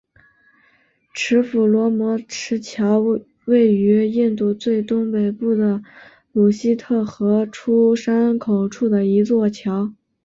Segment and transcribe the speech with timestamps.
[1.13, 2.99] 持斧罗摩池桥
[3.45, 5.83] 位于印度最东北部的
[6.31, 9.93] 鲁西特河出山口处的一座桥。